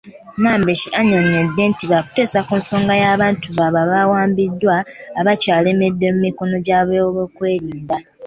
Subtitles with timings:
[0.41, 4.75] Nambeshe annyonnyodde nti baakuteesa ku nsonga y'abantu baabwe abaawambibwa
[5.19, 7.95] abakyalemedde mu mikono gy'abeebyokwerinda.